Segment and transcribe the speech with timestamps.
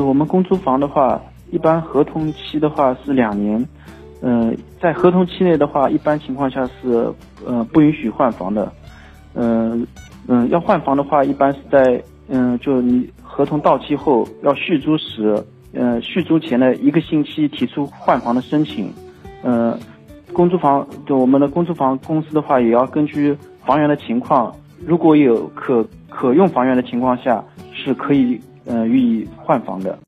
[0.00, 1.20] 我们公租房的话，
[1.50, 3.66] 一般合同期的话是两年，
[4.20, 7.12] 嗯，在合同期内的话，一般情况下是
[7.46, 8.70] 呃不允许换房的，
[9.34, 9.86] 嗯
[10.26, 18.92] 嗯，要换房的话，一般是在嗯就你合同到期后要续租时，嗯续租前的一个星期提出换房的申请，
[19.42, 19.78] 嗯，
[20.32, 24.54] 公租房就我们的公租房公司的话，也要根据房源的情况，
[24.84, 27.42] 如果有可可用房源的情况下，
[27.72, 28.38] 是可以。
[28.68, 29.96] 呃，予以换房的。